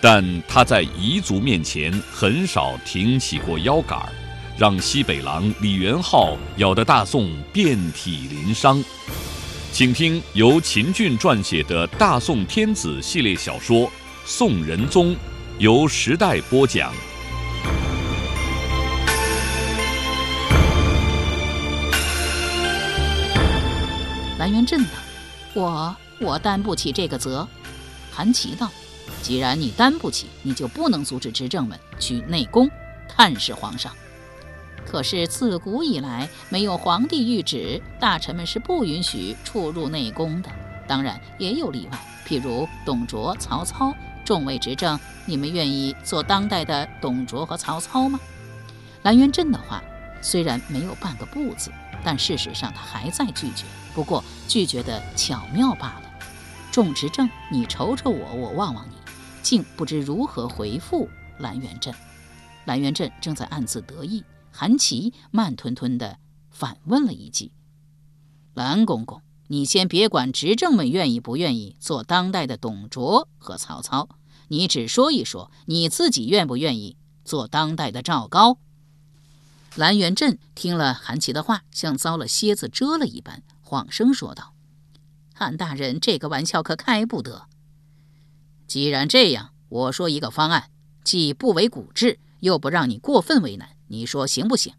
[0.00, 4.08] 但他在彝族面前很少挺起过腰杆儿。
[4.58, 8.84] 让西北狼李元昊咬得大宋遍体鳞伤，
[9.72, 13.86] 请听由秦俊撰写的《大宋天子》系列小说
[14.26, 15.14] 《宋仁宗》，
[15.58, 16.92] 由时代播讲。
[24.38, 24.90] 蓝元镇道
[25.54, 27.48] ：“我我担不起这个责。”
[28.12, 28.70] 韩琦道
[29.22, 32.70] ：“既然你担不起，你就不能阻止执政们去内宫
[33.08, 33.92] 探视皇上。”
[34.86, 40.50] 可是自古以来，没有皇帝谕旨，大臣们是不允许出入内宫的。
[40.88, 43.94] 当然也有例外，譬如董卓、曹操，
[44.24, 48.18] 众位执政，你们愿意做当代的董卓和曹操吗？
[49.02, 49.80] 蓝元镇的话
[50.20, 51.70] 虽然没有半个不字，
[52.02, 56.02] 但事实上他还在拒绝，不过拒绝的巧妙罢了。
[56.72, 58.94] 众执政，你瞅瞅我，我望望你，
[59.42, 61.94] 竟不知如何回复蓝元镇。
[62.66, 64.24] 蓝元镇正在暗自得意。
[64.52, 66.18] 韩琦慢吞吞地
[66.50, 67.52] 反问了一句
[68.54, 74.08] ：“蓝公公，你先别管执政们愿意不愿意做当代的董卓和曹操，
[74.48, 78.58] 你只说一说你自己愿不愿意做当代的赵高。”
[79.76, 84.52] 蓝元镇听了韩琦的话，像遭了蝎子蛰了一般，晃声说道
[85.32, 87.46] ：“韩大人，这个玩笑可开不得。
[88.70, 90.70] 既然这样，我说一个方案，
[91.02, 94.74] 既不违古制，又不让你过分为难。”你说行不行？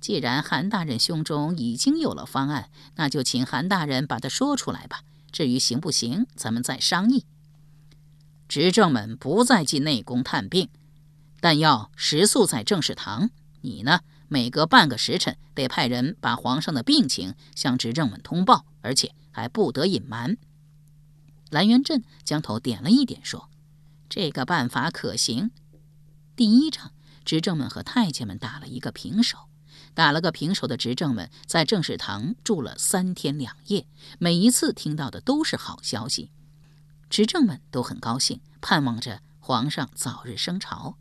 [0.00, 5.02] 既然韩大人胸中已经有了方案，那就请韩大人把它说出来吧。
[5.30, 7.24] 至于行不行，咱们再商议。
[8.48, 10.68] 执政们不再进内宫探病，
[11.38, 13.30] 但要食宿在正事堂。
[13.60, 20.36] 你呢，每隔半个时辰得派人把皇上的病情向执政们通报，而且还不得隐瞒。
[21.52, 23.48] 蓝元镇将头点了一点，说
[24.10, 25.52] ：“这个办法可行。”
[26.34, 26.90] 第一场。
[27.24, 29.38] 执政们和太监们打了一个平手，
[29.94, 33.86] 打了个平手的执政们在正事堂住了三天两夜，
[34.18, 36.32] 每一次听到的都是好消息，
[37.08, 40.96] 执政们都很高兴，盼望着皇上早日升朝。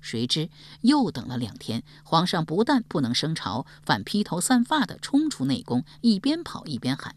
[0.00, 0.48] 谁知
[0.80, 7.14] 又等了两天，皇上不但不能升朝，反披头散发地冲出内宫，一边跑一边喊：“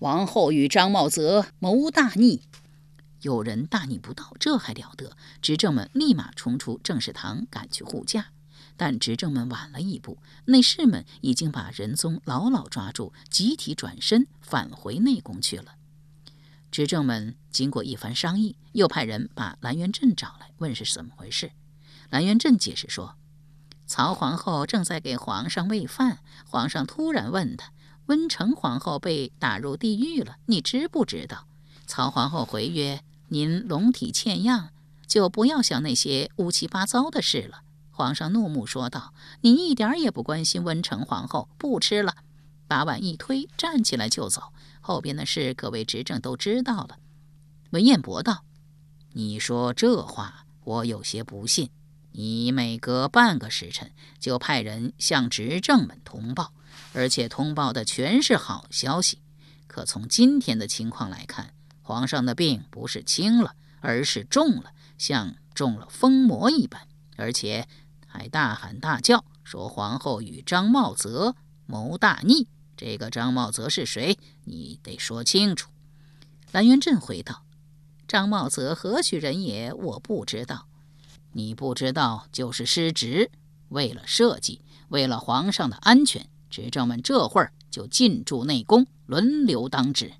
[0.00, 2.42] 王后与张茂泽谋大逆！”
[3.22, 5.16] 有人大逆不道，这还了得！
[5.42, 8.26] 执政们立马冲出正事堂，赶去护驾。
[8.76, 15.76] 但执政们晚了一步，内侍们已经把仁宗牢牢抓住，集体转身返回内宫去了。
[16.70, 21.52] 执政们经过一番商议，又派人把蓝元镇找来，问是怎么回事。
[22.10, 23.16] 蓝元镇解释说
[23.88, 27.72] ：“曹皇后正在给皇上喂饭，皇上突然问她，
[28.06, 31.46] 温成皇后被打入地狱了，你知不知道？”
[31.86, 33.02] 曹皇后回曰。
[33.28, 34.68] 您龙体欠样，
[35.04, 37.62] 就不要想那些乌七八糟的事了。
[37.90, 39.12] 皇上怒目说道
[39.42, 42.14] ：“你一点也不关心温成皇后，不吃了。”
[42.68, 44.52] 把碗一推，站起来就走。
[44.80, 46.98] 后边的事，各位执政都知道了。
[47.70, 48.44] 文彦博道
[49.14, 51.70] ：“你说这话，我有些不信。
[52.12, 53.90] 你每隔半个时辰
[54.20, 56.52] 就派人向执政们通报，
[56.96, 59.18] 而且通报的全是好消息。
[59.66, 61.52] 可从今天的情况来看，”
[61.84, 67.68] 皇上的病不是轻了，而是重了，像中了疯魔一般，而且
[68.06, 71.36] 还大喊大叫，说皇后与张茂泽
[71.66, 72.48] 谋大逆。
[72.78, 74.18] 这个张茂泽是谁？
[74.44, 75.70] 你得说清楚。
[76.50, 77.44] 蓝元镇回道
[78.08, 79.72] ：“张茂泽何许人也？
[79.74, 80.66] 我不知道。
[81.32, 83.30] 你不知道就是失职。
[83.68, 90.14] 为了社稷，为了皇上的安全，执政们这会儿就进驻内宫，轮流当值。”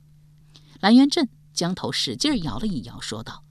[0.80, 1.28] 蓝元镇。
[1.56, 3.42] 将头使劲摇了一摇，说道：“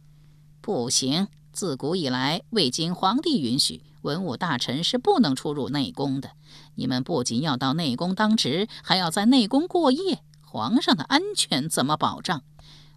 [0.61, 6.33] 不行，自古以来，未经皇帝允许，文武大臣是不能出入内宫的。
[6.75, 12.43] 你们不仅要到内宫当值，还要在内宫过夜，皇上的安全怎么保障？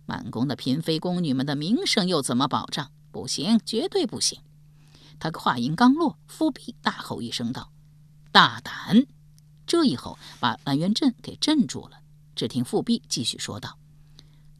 [0.04, 2.90] 满宫的嫔妃宫女们的名声又怎么保障？
[3.10, 4.38] 不行，绝对不行！”
[5.18, 7.72] 他话音刚落，富弼大吼一声道
[8.30, 9.06] ：“大胆！”
[9.68, 12.00] 这一吼把蓝元镇给镇住了。
[12.34, 13.78] 只听富弼继续说道。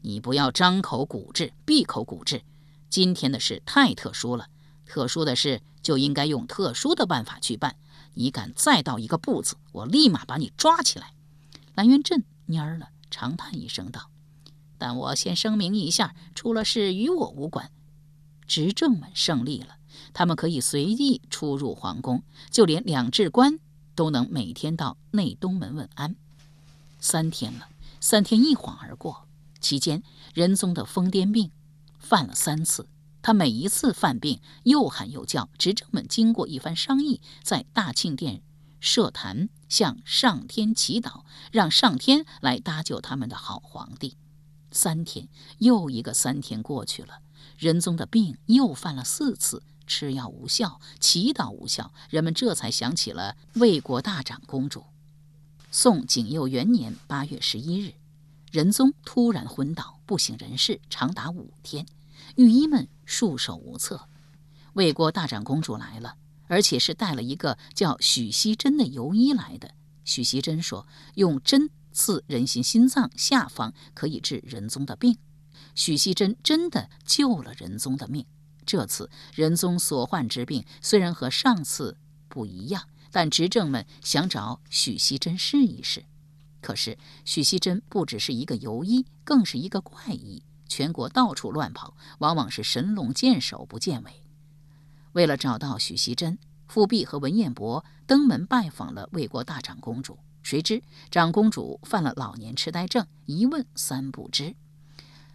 [0.01, 2.43] 你不要张口古制，闭口古制。
[2.89, 4.47] 今天的事太特殊了，
[4.85, 7.75] 特殊的事就应该用特殊的办法去办。
[8.13, 11.13] 你敢再到一个不字，我立马把你抓起来。”
[11.75, 14.09] 蓝元镇蔫了，长叹一声道
[14.77, 17.71] ：“但我先声明一下，出了事与我无关。
[18.47, 19.75] 执政们胜利了，
[20.13, 23.59] 他们可以随意出入皇宫，就连两制官
[23.99, 26.15] 都能每天到内东门问安。
[27.01, 27.67] 三天了，
[27.99, 29.27] 三天一晃而过，
[29.59, 30.01] 期间
[30.33, 31.51] 仁宗的疯癫病
[31.99, 32.87] 犯了三次。
[33.21, 35.49] 他每一次犯病，又喊又叫。
[35.57, 38.41] 执政们经过一番商议，在大庆殿
[38.79, 39.49] 设坛。
[39.67, 44.15] 向上天祈祷，让上天来搭救他们的好皇帝。
[44.71, 47.19] 三天又一个三天过去了，
[47.57, 54.85] 仁宗的病又犯了四次，吃药无效，祈祷无效，人们这才想起了魏国大长公主。
[55.69, 57.95] 宋景佑元年八月十一日，
[58.51, 61.85] 仁宗突然昏倒，不省人事，长达五天，
[62.37, 64.07] 御医们束手无策。
[64.73, 66.15] 魏国大长公主来了。
[66.49, 69.75] 而且是带了一个叫许希珍的游医来的。
[70.03, 75.15] 许希珍说，用针刺人心心脏下方可以治仁宗的病。
[75.75, 78.25] 许希珍真的救了仁宗的命。
[78.69, 86.05] 这次仁宗所患之病虽然和上次不一样，但执政们想找许希珍试一试。
[86.61, 86.95] 可是
[87.25, 94.21] 许希珍不只是一个游医，更是一个怪医，全国到处乱跑，往往是神龙见首不见尾。
[95.13, 96.37] 为了找到许熙珍，
[96.67, 100.19] 富弼和文彦博登门拜访了魏国大长公主。
[100.43, 104.55] 谁知长公主犯了老年痴呆症，一问三不知。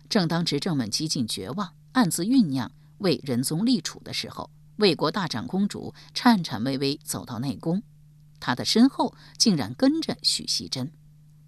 [0.08, 7.82] 正当执政们几近绝望，暗自酝酿为仁宗立储的时候，魏国大长公主颤颤巍巍走到内宫，
[8.40, 10.92] 她的身后竟然跟着许熙珍。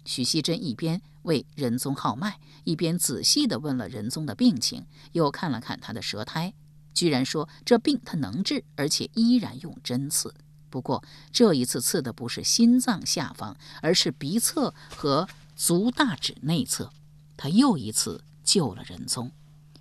[0.05, 6.53] 许熙珍一边为仁宗号脉，一边仔细地问了仁宗的病情，又看了看他的舌苔。
[6.93, 10.33] 居然说这病他能治，而且依然用针刺。
[10.69, 16.91] 不过这一次刺的不是心脏下方，而是鼻侧和足大指内侧。
[17.35, 19.31] 他又一次救了仁宗。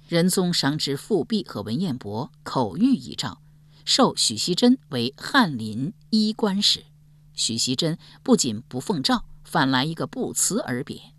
[0.09, 3.41] 仁宗赏知富弼和文彦博口谕遗诏，
[3.85, 6.85] 授许熙珍为翰林医官使。
[7.35, 11.13] 许熙珍不仅不奉诏，反来一个不辞而别。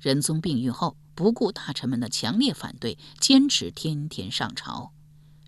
[0.00, 4.92] 仁宗病愈后，不顾大臣们的强烈反对，坚持天天上朝。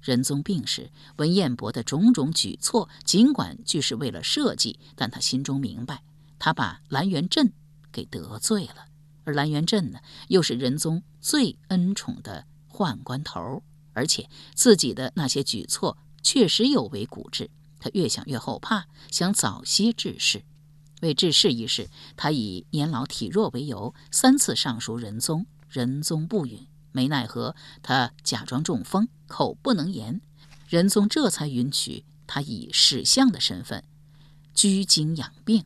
[0.02, 6.02] 仁宗病时，文彦博的种种举措，尽管俱是为了社稷，但他心中明白，
[6.38, 7.50] 他把蓝元镇
[7.90, 8.88] 给得罪了。
[9.24, 12.46] 而蓝元镇呢，又是仁宗最恩宠的
[12.78, 17.50] 宦官头，而且自己的那些举措确实有违古制。
[17.80, 20.44] 他越想越后怕，想早些治事。
[21.02, 26.68] 为治事一事，他以年老体弱为由，三次上书仁宗，仁宗不允。
[26.92, 30.20] 没奈何，他假装中风，口不能言，
[30.68, 33.82] 仁宗这才允许他以史相的身份
[34.54, 35.64] 居京养病。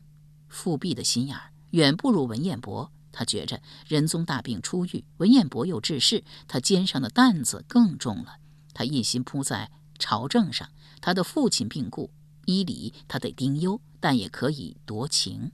[0.49, 1.37] 复辟的心眼
[1.71, 8.35] 远不如文彦博，他觉着仁宗大病初愈，文彦博又治世，他肩上的担子更重了。
[8.73, 10.69] 他一心扑在朝政上，
[10.99, 12.11] 他的父亲病故，
[12.43, 15.53] 依礼他得丁忧，但也可以夺情。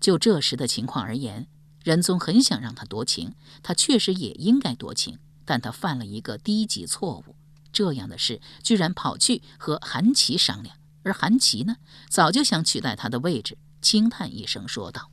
[0.00, 1.46] 就这时的情况而言。
[1.84, 7.34] 仁宗很想让他夺情，他确实也应该夺情，但他犯了一个低级错误。
[7.72, 15.10] 这样的事居然跑去和韩琦商量，而韩琦呢，早就想取代他的位置，轻叹一声说道：“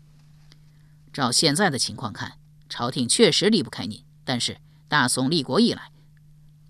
[1.20, 2.38] 照现在的情况看，
[2.70, 4.06] 朝廷确实离不开您。
[4.24, 5.92] 但是大宋立国以来，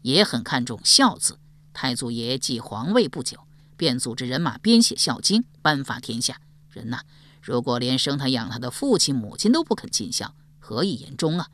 [0.01, 1.37] 也很看重孝字。
[1.71, 3.37] 太祖爷继皇位不久，
[3.77, 6.41] 便组织人马编写《孝经》，颁发天下。
[6.71, 7.03] 人呐。”
[7.41, 11.49] 如果连生他养他的父亲母亲都不肯尽孝，何以言忠啊？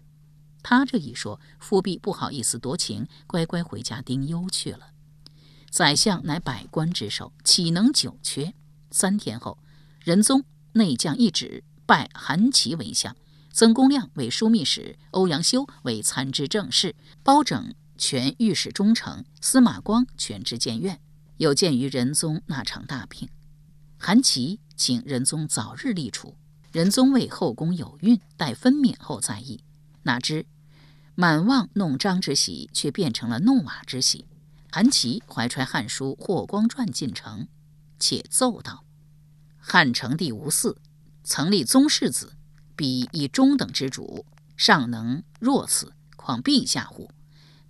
[0.63, 4.91] 他这一说，富弼不好意思夺情，乖乖回家丁忧去了。
[5.69, 8.53] 宰相乃百官之首，岂能久缺？
[8.89, 9.59] 三天后，
[9.99, 13.15] 仁宗内降一旨，拜韩琦为相，
[13.51, 20.99] 曾公亮为枢密使，欧阳修为参知政事，包拯全御史中丞，司马光全知谏院。
[21.37, 23.29] 有鉴于仁宗那场大病，
[23.97, 24.59] 韩琦。
[24.77, 26.35] 请仁宗早日立储。
[26.73, 29.63] 仁宗为后宫有孕，待分娩后再议。
[30.03, 30.45] 哪知
[31.15, 34.25] 满望弄璋之喜，却变成了弄瓦之喜。
[34.69, 37.47] 韩琦怀揣《汉书》《霍光传》进城，
[37.97, 38.83] 且奏道
[39.57, 40.75] ：“汉成帝无嗣，
[41.27, 42.33] 曾立宗室子，
[42.75, 47.09] 彼以中等之主，尚能若此，况陛下乎？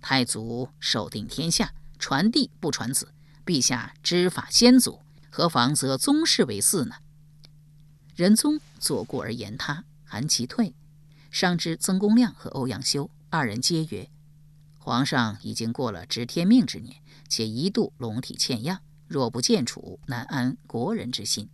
[0.02, 3.14] 太祖守定天下，传弟不传子，
[3.46, 6.96] 陛下知法先祖。”何妨则宗室为嗣呢？
[8.14, 10.74] 仁宗左顾而言他，韩其退，
[11.30, 14.10] 商之曾公亮和欧阳修二人皆曰
[14.78, 16.96] ：“皇上已经过了知天命之年，
[17.28, 21.48] 且一度龙体欠恙，若不见楚，难安国人之心。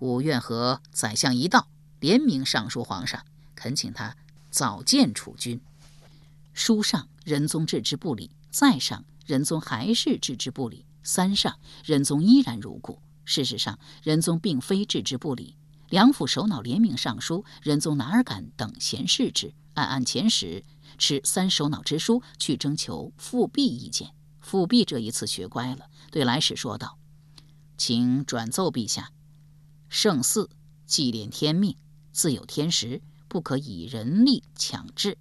[0.00, 1.68] 吾愿和宰相一道
[2.00, 3.24] 联名上书皇上，
[3.54, 4.16] 恳请他
[4.50, 5.60] 早见储君。
[6.52, 13.00] 书上仁宗置之不理，再上仁宗还是置之不理，三上仁宗依然如故。
[13.24, 15.56] 事实上，仁宗并非置之不理。
[15.90, 19.52] 两府首脑联名上书，仁宗哪儿敢等闲视之？
[19.74, 20.64] 暗暗遣使
[20.96, 24.12] 持三首脑之书去征求复辟意见。
[24.40, 26.98] 复辟这一次学乖了，对来使说道
[27.78, 29.12] ：“请转奏陛下，
[30.00, 30.48] 圣祀
[30.86, 31.76] 祭炼天命，
[32.12, 35.18] 自有天时，不可以人力强制。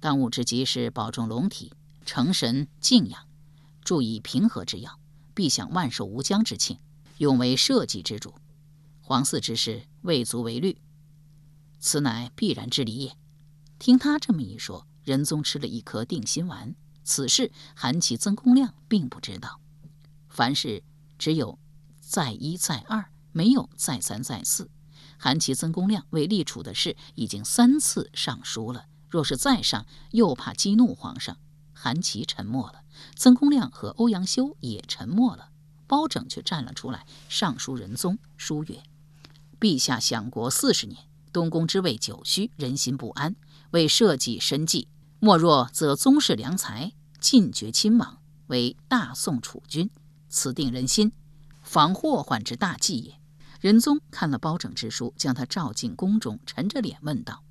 [0.00, 1.72] 当务之急是保重龙体，
[2.04, 3.28] 成神静养，
[3.84, 4.98] 注意平和之要，
[5.32, 6.76] 必享万寿无疆之庆。”
[7.18, 8.34] 永为社稷之主，
[9.00, 10.76] 皇嗣之事未足为虑，
[11.78, 13.16] 此乃必然之理也。
[13.78, 16.74] 听他这么一说，仁宗吃了一颗定心丸。
[17.04, 19.60] 此事韩琦、曾公亮并不知道。
[20.28, 20.82] 凡事
[21.16, 21.60] 只有
[22.00, 24.70] 再一再二，没有再三再四。
[25.18, 31.36] 韩琦、曾公亮为立储的事已经三次上书了，若是再上，又怕激怒皇上。
[31.72, 32.82] 韩琦沉默了，
[33.16, 35.50] 曾公亮和欧阳修也沉默了。
[35.86, 38.80] 包拯却站了出来，上书仁宗，书曰
[39.58, 43.34] ：“陛下享国四十年，东宫之位久虚，人心不安，
[43.72, 44.86] 为社稷生计，
[45.18, 49.90] 莫若则宗室良才，尽绝亲王，为大宋储君，
[50.28, 51.10] 此定人心，
[51.60, 53.19] 防祸患之大计也。”
[53.60, 57.42] 仁宗看了包拯之书，将他召进宫中，沉着脸问道：“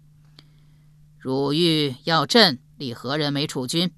[1.20, 3.92] 汝欲要朕立何人为储君？”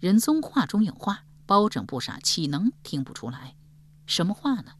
[0.00, 1.22] 仁宗话中有话。
[1.48, 3.54] 包拯不傻，岂能听不出来？
[4.04, 4.72] 什么话呢？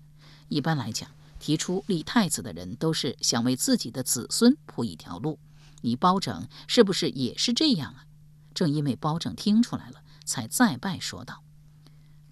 [0.49, 1.09] 一般来讲，
[1.39, 5.39] 提出立太子的人都是想为自己的子孙铺一条路。
[5.83, 8.07] 你包拯是不是也是这样啊？
[8.53, 11.45] 正因为包拯听出来了，才再拜说道：“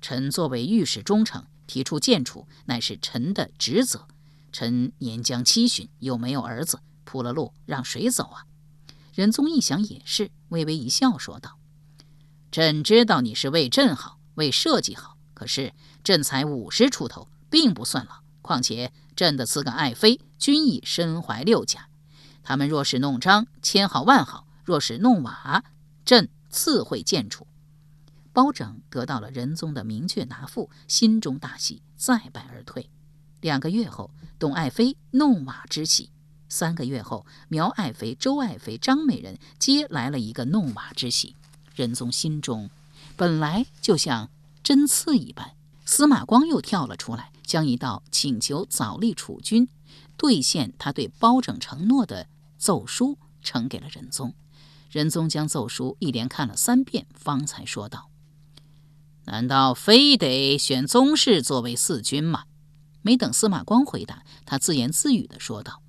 [0.02, 4.09] 臣作为御史中丞，提出建储，乃是臣的职责。
[4.54, 8.46] 臣年将七旬，又没有儿子，铺了路让谁走啊？”
[9.12, 11.58] 仁宗一想也是，微微一笑，说道
[12.50, 18.25] ：“朕知道你是为朕好。”为社稷好，可是朕才五十出头，并不算老。
[18.42, 21.88] 况且朕的四个爱妃均已身怀六甲，
[22.42, 25.62] 他们若是弄璋，千好万好；若是弄瓦，
[26.04, 27.46] 朕自会见处。
[28.32, 32.90] 包拯得到了仁宗的明确答复，心中大喜，再拜而退。
[33.44, 36.08] 两个月后，董爱妃弄瓦之喜；
[36.48, 41.36] 三个月后，苗爱妃、周爱妃、张美人皆来了一个弄瓦之喜。
[41.74, 42.70] 仁宗心中。
[43.16, 44.30] 本来就像
[44.62, 45.52] 针刺一般，
[45.84, 49.68] 司马光又跳了出来，将一道请求早立储君、
[50.16, 54.32] 兑现他对包拯承诺的奏书呈给了仁宗。
[54.90, 58.08] 仁宗将奏书一连看了三遍，方才说道
[59.26, 62.44] ：“难道非得选宗室作为嗣君吗？”
[63.04, 65.82] 没等司马光回答，他自言自语地说道：“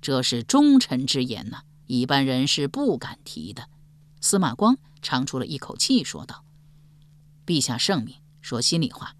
[0.00, 3.68] 这是忠臣之言呐，一般人是不敢提的。”
[4.22, 6.44] 司马光长出了一口气，说道。
[7.44, 9.16] 陛下圣明，说心里话，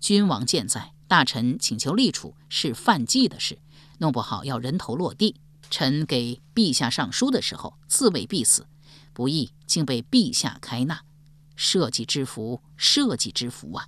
[0.00, 3.58] 君王健在，大臣请求立储是犯忌的事，
[3.98, 5.36] 弄不好要人头落地。
[5.68, 8.66] 臣给陛下上书的时候，自谓必死，
[9.12, 11.04] 不意竟被陛下开纳，
[11.54, 13.86] 社稷之福，社稷之福啊！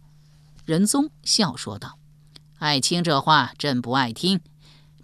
[0.66, 1.98] 仁宗笑说道
[2.62, 4.40] ：“爱卿这话，朕不爱听。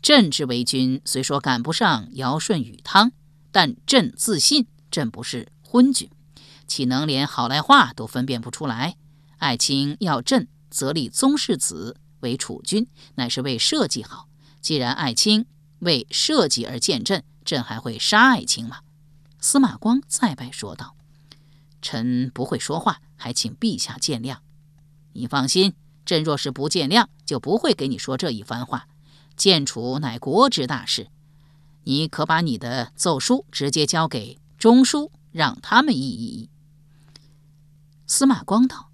[0.01, 3.11] 朕之为君，虽说赶不上尧舜禹汤，
[3.51, 6.09] 但朕自信，朕不是昏君。”
[6.69, 8.95] 岂能连好赖话都分辨不出来？
[9.39, 12.87] 爱卿要朕则立宗室子为储君，
[13.17, 14.29] 乃是为社稷好。
[14.61, 15.45] 既然爱卿
[15.81, 18.83] 为社稷而见朕，朕还会杀爱卿吗？
[19.41, 20.95] 司马光再拜说道
[21.83, 24.37] ：“臣不会说话，还请陛下见谅。
[25.15, 25.75] 你放心，
[26.07, 28.89] 朕若是不见谅，就不会给你说这一番话。
[29.37, 31.09] 建储乃国之大事，
[31.85, 36.49] 你可把你的奏书直接交给中书，让他们议一议。”
[38.09, 38.91] 司马光道：“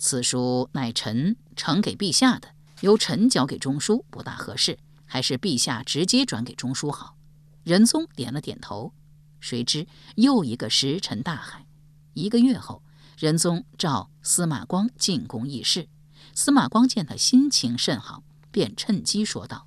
[0.00, 2.48] 此书乃臣呈给陛下的，
[2.80, 7.14] 由臣交给中书不大合适，还是陛下直接转给中书好。”
[7.62, 8.92] 仁宗点了点头。
[9.38, 9.86] 谁知
[10.16, 11.64] 又一个石沉大海。
[12.12, 12.82] 一个月后，
[13.16, 15.88] 仁宗召司马光进宫议事。
[16.34, 19.66] 司马光见他心情甚好，便趁机说道：“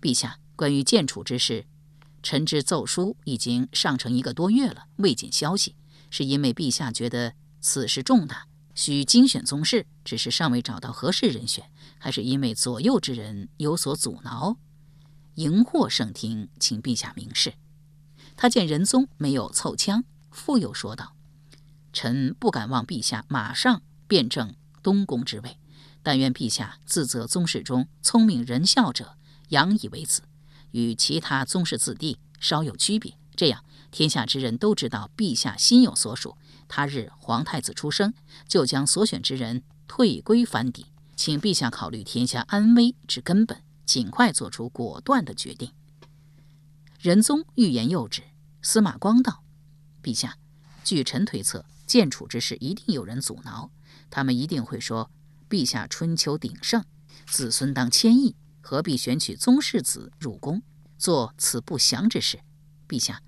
[0.00, 1.66] 陛下，关于建储之事，
[2.22, 5.74] 臣之奏书已经上呈一个多月了，未见消息，
[6.10, 14.56] 是因为陛下觉得。”此事重大，需精选宗室，只是尚未找到合适人选，还是因为左右之人有所阻挠？
[15.36, 17.54] 荧惑圣听，请陛下明示。
[18.34, 20.02] 他见仁宗没有凑枪，
[20.32, 21.14] 复又说道
[21.94, 25.56] ：“臣不敢望陛下马上便正东宫之位，
[26.02, 29.16] 但愿陛下自责宗室中聪明仁孝者，
[29.48, 30.22] 养以为子，
[30.72, 33.16] 与其他宗室子弟稍有区别。
[33.34, 36.36] 这样，天下之人都知道陛下心有所属。
[36.68, 38.12] 他日皇太子出生，
[38.46, 40.86] 就将所选之人退归藩邸。
[41.14, 45.72] 请陛下考虑天下安危之根本，尽快做出果断的决定。
[46.98, 48.22] 仁宗欲言又止。
[48.60, 49.42] 司马光道
[50.02, 50.36] ：“陛下，
[50.84, 53.70] 据臣推测，建储之事一定有人阻挠。
[54.08, 55.10] 他们一定会说
[55.52, 56.82] ：‘陛下春秋鼎盛，
[57.26, 60.62] 子孙当千亿，何必选取宗室子入宫，
[60.96, 62.40] 做此不祥之事？’
[62.88, 63.20] 陛下，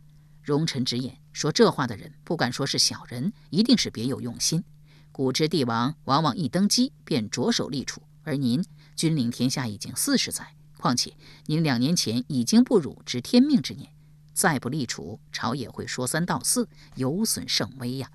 [0.42, 4.64] 容臣直言，说这话的人，不敢说是小人，一定是别有用心。
[5.12, 8.64] 古之帝王往往一登基便着手立储，而您
[8.96, 11.12] 君临天下已经四十载，况且
[11.44, 13.92] 您两年前已经不辱知天命之年。”
[14.32, 18.10] 再不立储，朝野会说三道四，有损圣威呀。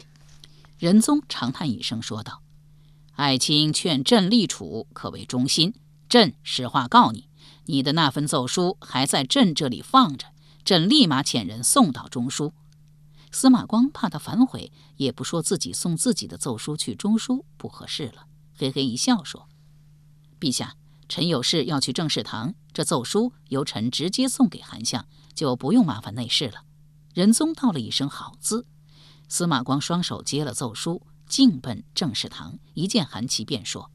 [0.80, 2.42] 仁宗长叹一声，说道
[3.20, 5.74] ：“爱卿劝朕立储，可谓忠心。
[6.08, 7.28] 朕实话告你，
[7.66, 10.28] 你的那份奏书还在朕这里放着，
[10.64, 12.54] 朕立马遣人送到中书。”
[13.30, 19.50] 司马光怕他反悔，也不说自己送自己的奏书去中书不合适了，嘿嘿一笑说
[20.40, 20.78] ：“陛下，
[21.10, 26.64] 臣有事要去政事堂，这奏书由臣直接送给韩相。”就不用麻烦内侍了。
[27.14, 28.66] 仁宗道了一声“好”字，
[29.28, 32.60] 司马光双手接了奏书，径奔正事堂。
[32.74, 33.90] 一见韩琦，便说：“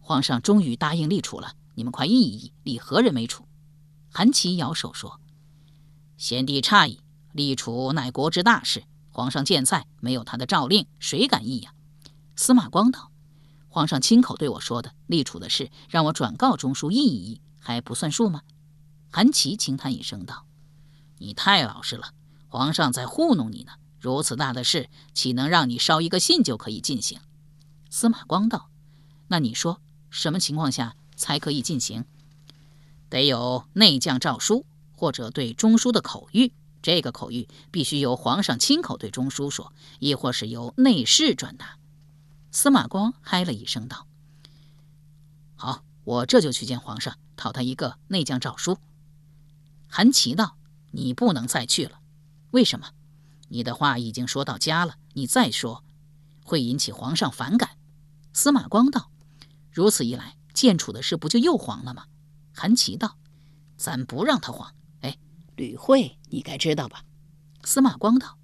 [0.00, 3.46] 皇上终于答应立储了，你们快议一议，立何人为储？”
[4.10, 5.20] 韩琦摇手说
[6.18, 7.00] ：“先帝诧异，
[7.32, 11.72] 立储乃国之大事，皇上健在，没有他的诏令，谁敢议呀？”
[12.34, 13.12] 司马光道
[13.68, 18.42] ：“皇上亲口对我说的，立储的事让我转告中书议一议，还不算数吗？”
[19.10, 20.46] 韩琦轻叹一声道
[21.18, 22.12] ：“你太老实了，
[22.48, 23.72] 皇上在糊弄你呢。
[24.02, 27.20] 如此大的事，岂能让你捎一个信就可以进行？”
[27.88, 28.68] 司马光道
[29.28, 29.80] ：“那你说，
[30.10, 32.04] 什么情况下才可以进行？
[33.08, 36.50] 得有内降诏书，或者对中书的口谕。
[36.82, 41.78] 这个口谕必须由皇上亲口对中书说，亦或是由内侍转达。”
[42.50, 44.08] 司马光嗨了一声道
[45.54, 48.78] ：“好，我这就去见皇上，讨他一个内降诏书。”
[49.86, 50.56] 韩琦道
[50.90, 52.00] ：“你不能再去了，
[52.50, 52.88] 为什么？
[53.52, 55.84] 你的话已经说到家了，你再说，
[56.42, 57.76] 会引起皇上反感。”
[58.32, 59.10] 司马光道
[59.70, 62.06] ：“如此一来，建储的事不就又黄了吗？”
[62.56, 63.18] 韩琦道
[63.76, 64.74] ：“咱不让他黄。
[65.02, 65.18] 哎，
[65.54, 67.04] 吕慧你该知道吧？”
[67.62, 68.38] 司马光道：“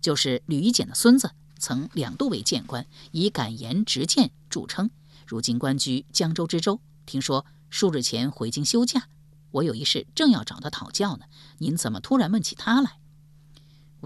[0.00, 4.90] 就是吕夷简的孙子，曾两度为谏官，以敢言直谏著称。
[5.26, 9.08] 如今官居江州知州，听说数日前回京休假。”
[9.52, 11.26] 我有一事，正要找他讨教呢。
[11.58, 12.98] 您怎么突然问起他来？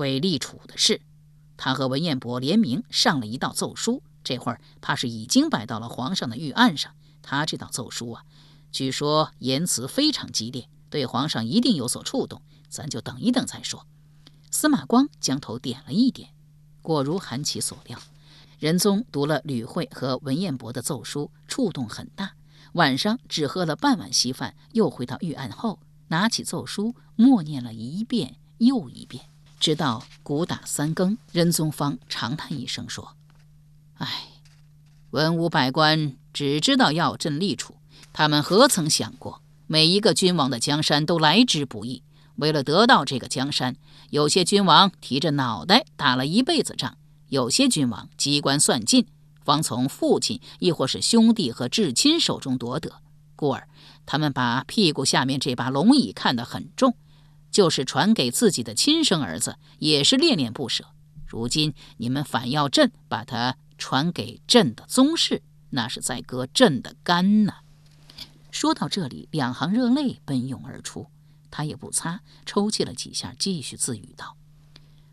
[0.00, 1.02] 为立储的事，
[1.56, 6.92] 他和文彦博联名上了一道奏书，这会儿怕是已经摆到了皇上的御案上。
[7.22, 8.24] 他这道奏书啊，
[8.72, 12.40] 据说言辞非常激烈，对皇上一定有所触动。
[12.68, 13.86] 咱就等一等再说。
[14.50, 16.30] 司马光将头点了一点，
[16.80, 17.98] 果如韩琦所料，
[18.58, 22.32] 仁宗读了吕惠和文彦博的奏书，触动很大。
[22.74, 29.29] 晚上只喝了半碗稀饭，又回到御案后，拿起奏书，默念了一遍又一遍，
[29.60, 33.14] 直到鼓打三更，仁宗方长叹一声说
[33.98, 34.24] ：“唉，
[35.10, 37.76] 文武百官只知道要朕立储，
[38.14, 42.02] 他们何曾想过，每一个君王的江山都来之不易。
[42.36, 43.76] 为了得到这个江山，
[44.08, 46.96] 有些君王提着脑袋打了一辈子仗，
[47.28, 49.06] 有些君王机关算尽。”
[49.44, 52.92] 方从父亲亦或是兄弟和至亲手中夺得，
[53.36, 53.68] 故而
[54.06, 56.94] 他们把屁股下面这把龙椅看得很重，
[57.50, 60.86] 就是传给自己的亲生儿子，也是恋恋不舍。
[61.26, 67.58] 如今你们反要朕把他传给朕的宗室，那是在割朕的肝呐！
[68.50, 71.06] 说到这里，两行热泪奔涌而出，
[71.50, 74.36] 他也不擦，抽泣了几下，继续自语道：“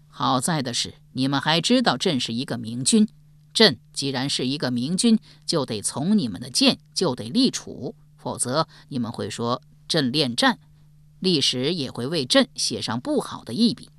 [0.09, 3.07] 好在的是，你们还知道朕是一个明君。”
[3.53, 10.59] 朕既然是一个明君，就得从你们的剑，就得立储，否则你们会说朕恋战，
[11.19, 13.89] 历史也会为朕写上不好的一笔。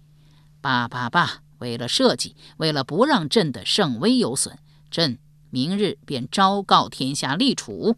[0.60, 4.58] 罢罢罢，为了社稷，为了不让朕的圣威有损，
[4.90, 5.18] 朕
[5.50, 7.96] 明日便昭告天下立储。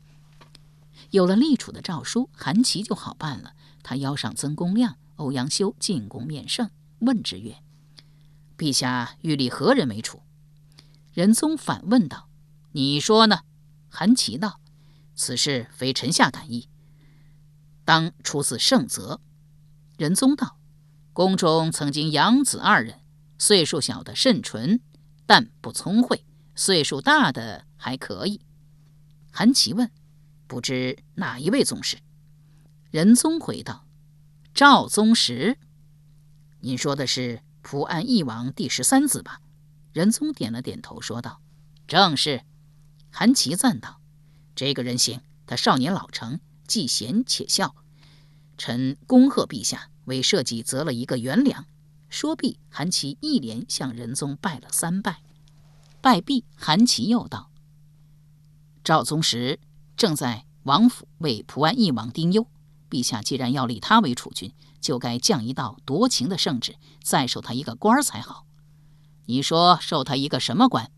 [1.10, 3.52] 有了立储的诏书，韩琦就好办了。
[3.82, 7.56] 他邀上曾公亮、欧阳修进宫面圣，问之曰
[8.56, 10.22] ：“陛下欲立何人为储？”
[11.12, 12.28] 仁宗反问道
[12.72, 13.40] ：“你说呢？”
[13.88, 14.60] 韩琦道
[15.16, 16.68] ：“此事非臣下敢议，
[17.90, 19.20] 当出自圣泽。”
[19.98, 20.56] 仁宗道
[21.12, 23.00] ：“宫中曾经养子二人，
[23.36, 24.80] 岁数小的甚纯，
[25.26, 26.24] 但不聪慧，
[26.54, 28.42] 岁数大的还可以。
[29.32, 29.90] 韩琦问
[30.46, 31.98] ：“不知哪一位宗师？”
[32.92, 33.84] 仁宗回道
[34.54, 35.58] ：“赵宗实。”
[36.62, 39.40] 您说的是蒲安义王第十三子吧？
[39.92, 41.42] 仁宗点了点头，说道
[41.88, 42.42] ：“正是。”
[43.10, 44.00] 韩琦赞道
[44.54, 46.38] ：“这个人行，他少年老成，
[46.70, 47.74] 既贤且孝。
[48.56, 51.66] 臣恭贺陛下为社稷择了一个元良。”
[52.08, 55.20] 说毕，韩琦一连向仁宗拜了三拜。
[56.00, 57.50] 拜毕，韩琦又道
[58.84, 59.58] ：“赵宗实
[59.96, 62.46] 正在王府为蒲安义王丁忧，
[62.88, 68.46] 陛下既然要立他为储君，就该降一道夺情的圣旨，再授他一个官才好。
[69.26, 70.90] 你说授他一个什么官？”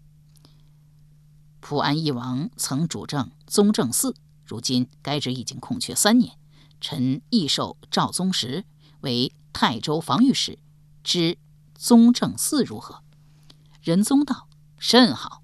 [1.61, 4.16] 蒲安义王曾主政宗正寺，
[4.52, 6.36] 如今该职已经空缺三年，
[6.78, 8.66] 臣亦授赵宗实
[9.00, 10.58] 为泰州防御使。
[11.02, 11.38] 知
[11.74, 13.02] 宗正寺如何？
[13.80, 15.42] 仁宗道：“甚好。”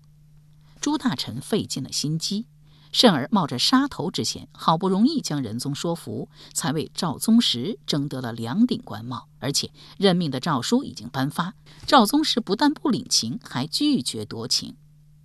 [0.79, 2.49] 朱大臣费尽了心机，
[2.93, 11.55] 甚而冒着杀头之险，好不容易将仁宗说服，才为赵宗实争得了两顶官帽，而且任命的诏书已经颁发。
[11.87, 14.77] 赵宗实不但不领情，还拒绝夺情。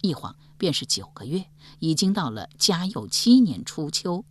[0.03, 1.47] 一晃便是九个月，
[1.79, 4.23] 已经到了嘉佑七年初秋，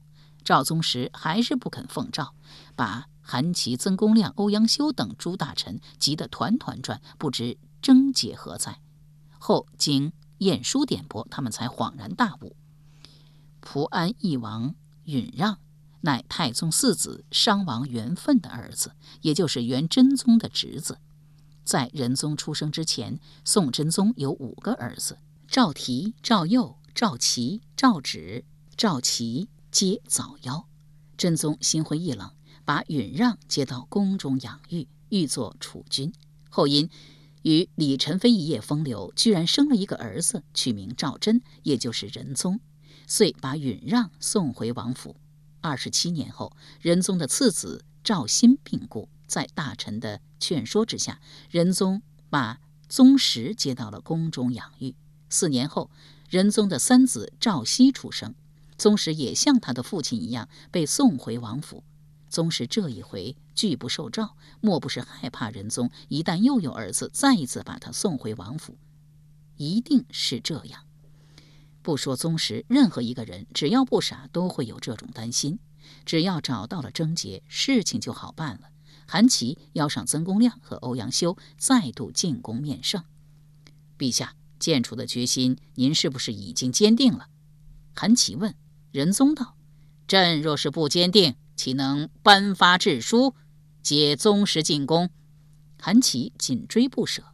[0.45, 2.35] 赵宗实还是不肯奉诏，
[2.77, 3.09] 把。
[3.25, 8.81] 韩琦、曾公亮、欧阳修等诸大臣急得团团转，不知症结何在。
[9.39, 12.57] 后经晏殊点拨，他们才恍然大悟：
[13.61, 15.59] 蒲安义王允让
[16.01, 20.99] 乃太宗四子商王元奋的儿子，也就是元真宗的侄子。
[21.63, 25.19] 在仁宗出生之前，宋真宗有五个儿子：
[25.53, 30.65] 赵提、赵佑、赵齐、赵止、赵齐，皆早夭。
[31.19, 32.31] 真宗心灰意冷。
[32.65, 36.11] 把允让接到宫中养育，欲做储君。
[36.49, 36.89] 后因
[37.43, 42.59] 与李宸妃一夜风流，居然生了一个儿子，取名赵祯，也就是仁宗，
[43.07, 45.17] 遂把允让送回王府。
[45.61, 54.95] 二十七年后，仁宗的次子赵歆病故，在大臣的劝说之下，仁宗把宗实接到了宫中养育。
[55.33, 55.91] 四年后，
[56.29, 58.35] 仁宗的三子赵熙出生，
[58.77, 61.83] 宗实也像他的父亲一样被送回王府。
[62.29, 68.77] 宗室这一回拒不受诏，莫不是害怕仁宗一旦又有儿子，再一次把他送回王府？
[69.57, 70.85] 一定是这样。
[71.81, 75.59] 不说宗室，任何一个人只要不傻，都会有这种担心。
[76.05, 78.69] 只要找到了症结，事情就好办了。
[79.07, 83.03] 韩琦邀上曾公亮和欧阳修，再度进宫面圣。
[83.99, 87.27] 陛下，建储的决心，您是不是已经坚定了？
[87.93, 88.55] 韩琦问。
[88.93, 89.57] 仁宗道
[90.07, 93.35] ：“朕若是不坚定。”岂能颁发制书，
[93.83, 95.11] 接宗室进宫？
[95.81, 97.25] 韩琦紧追不舍。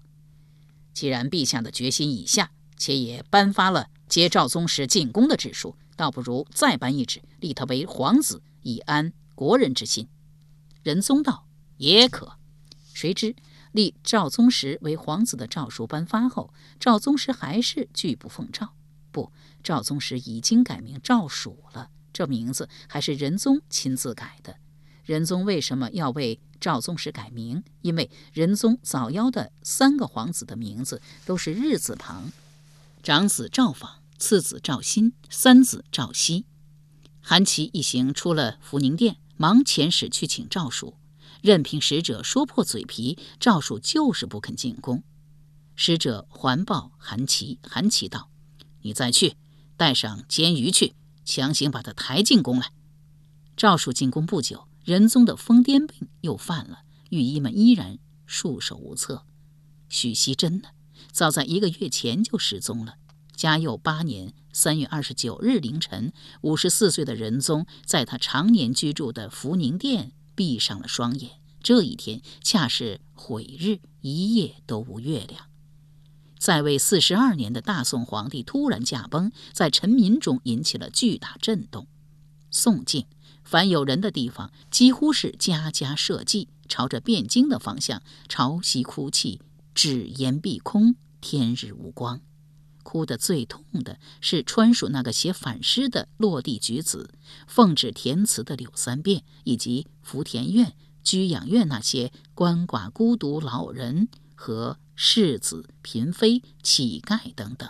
[0.94, 10.08] 既然陛下的决心已下，且也颁发了接赵宗室进宫的制书，倒不如再颁一纸，立他为皇子，以安国人之心。
[10.82, 12.38] 仁宗道也可。
[12.94, 13.36] 谁知
[13.72, 18.70] 立赵宗实为皇子的诏书颁发后，赵宗实还是拒不奉诏。
[19.10, 21.90] 不，赵宗实已经改名赵曙了。
[22.12, 24.56] 这名字还是仁宗亲自改的。
[25.04, 27.62] 仁宗为什么要为赵宗实改名？
[27.82, 32.32] 因为仁宗早夭的三个皇子的名字都是日字旁：
[33.02, 36.44] 长子赵昉，次子赵昕，三子赵熙。
[37.20, 40.94] 韩琦一行出了福宁殿，忙遣使去请赵曙。
[41.42, 45.02] 任凭使者说破嘴皮，赵曙就是不肯进宫。
[45.76, 48.30] 使者环抱韩琦，韩琦道
[48.82, 49.36] ：“你再去，
[49.76, 52.72] 带上监鱼去。”强行把他抬进宫来。
[53.54, 59.26] 赵曙进宫不久，仁宗的疯癫病又犯了，御医们依然束手无策。
[59.88, 60.70] 许熙真呢，
[61.12, 62.94] 早在一个月前就失踪了。
[63.36, 71.32] 嘉佑八年三月二十九日凌晨，五十四岁的仁宗在他常年居住的福宁殿闭上了双眼。
[71.60, 75.46] 这一天恰是悔日，一夜都无月亮。
[76.38, 81.88] 在位四十二年的大宋皇帝突然驾崩，在臣民中引起了巨大震动。
[82.52, 83.06] 宋境
[83.42, 89.40] 凡有人的地方，几乎是家家设祭，朝着汴京的方向朝夕哭泣，
[89.74, 92.20] 纸烟蔽空，天日无光。
[92.88, 97.10] 哭得最痛的是川蜀那个写反诗的落地举子，
[97.46, 104.78] 奉旨填词的柳三变，以及福田院、居养院那些鳏寡孤独老人和。
[105.00, 107.68] 世子、嫔妃、乞丐等等，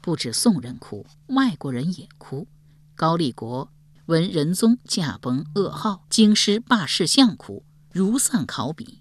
[0.00, 2.48] 不止宋人哭，外国人也哭。
[2.96, 3.70] 高丽国
[4.06, 8.98] 闻仁宗驾崩噩耗，京师罢市相哭，如丧考妣。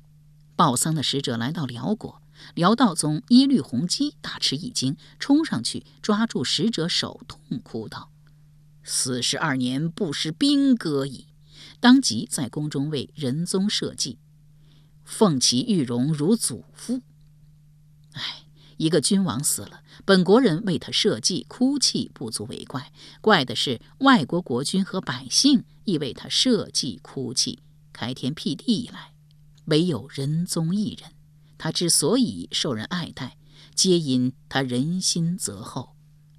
[0.55, 2.20] 报丧的使者来到辽国，
[2.55, 8.11] 辽道宗耶律洪基大吃一惊，冲上去抓住使者手，痛哭道
[8.83, 11.27] ：“四十二年不识兵戈矣！”
[11.79, 14.19] 当即在宫中为仁宗设祭，
[15.03, 17.01] 奉其玉容如祖父。
[18.13, 18.43] 唉，
[18.77, 22.91] 一个君王死了，本国人为他设祭哭泣，不足为怪。
[23.21, 27.59] 怪的是外国国君和百姓亦为他设祭哭泣。
[27.93, 29.13] 开天辟地以来，
[29.65, 31.11] 唯有仁宗一人。
[31.61, 33.37] 他之所以受人爱戴，
[33.75, 35.89] 皆因他人心泽厚。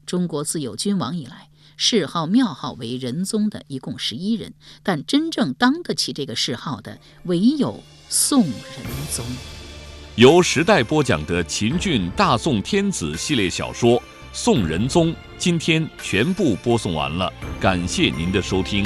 [0.04, 8.52] 中国自有君王以来，谥号庙号为仁宗的一共十一人，但真正当得起这个谥号的，唯有宋仁
[9.12, 9.24] 宗。
[10.16, 14.00] 由时代播讲的秦俊大宋天子系列小说
[14.32, 18.84] 《宋仁宗》，今天全部播送完了，感谢您的收听。